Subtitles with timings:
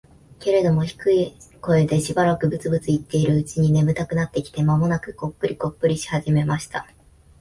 [0.39, 6.87] けれども、低い声でしばらくブツブツ言っているうちに、眠たくなってきて、間もなくコックリコックリし始めました。